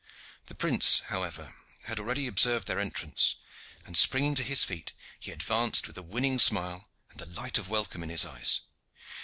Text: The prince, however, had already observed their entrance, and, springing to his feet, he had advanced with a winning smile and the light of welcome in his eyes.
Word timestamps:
The 0.47 0.55
prince, 0.55 1.01
however, 1.09 1.53
had 1.83 1.99
already 1.99 2.25
observed 2.25 2.67
their 2.67 2.79
entrance, 2.79 3.35
and, 3.85 3.95
springing 3.95 4.33
to 4.33 4.43
his 4.43 4.63
feet, 4.63 4.93
he 5.19 5.29
had 5.29 5.41
advanced 5.41 5.85
with 5.85 5.95
a 5.95 6.01
winning 6.01 6.39
smile 6.39 6.89
and 7.11 7.19
the 7.19 7.27
light 7.27 7.59
of 7.59 7.69
welcome 7.69 8.01
in 8.01 8.09
his 8.09 8.25
eyes. 8.25 8.61